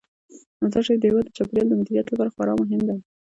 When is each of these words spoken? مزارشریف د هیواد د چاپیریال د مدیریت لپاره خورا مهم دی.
مزارشریف 0.61 0.99
د 1.01 1.03
هیواد 1.09 1.25
د 1.27 1.35
چاپیریال 1.37 1.67
د 1.69 1.73
مدیریت 1.79 2.07
لپاره 2.09 2.31
خورا 2.33 2.53
مهم 2.61 2.81
دی. 2.87 2.97